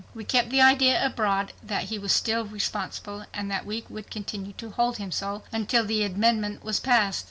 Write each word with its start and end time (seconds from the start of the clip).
We 0.15 0.23
kept 0.23 0.49
the 0.49 0.61
idea 0.61 1.05
abroad 1.05 1.53
that 1.61 1.83
he 1.83 1.99
was 1.99 2.11
still 2.11 2.43
responsible, 2.43 3.27
and 3.35 3.51
that 3.51 3.67
we 3.67 3.85
would 3.87 4.09
continue 4.09 4.53
to 4.53 4.71
hold 4.71 4.97
him 4.97 5.11
so, 5.11 5.43
until 5.51 5.85
the 5.85 6.03
amendment 6.03 6.63
was 6.63 6.79
passed. 6.79 7.19